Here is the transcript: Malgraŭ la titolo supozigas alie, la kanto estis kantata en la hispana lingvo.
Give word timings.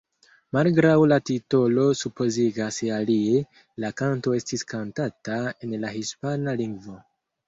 Malgraŭ 0.55 0.93
la 1.09 1.17
titolo 1.29 1.83
supozigas 1.99 2.79
alie, 2.95 3.41
la 3.83 3.91
kanto 4.01 4.33
estis 4.39 4.65
kantata 4.73 5.37
en 5.69 5.77
la 5.85 5.93
hispana 5.99 6.57
lingvo. 6.63 6.97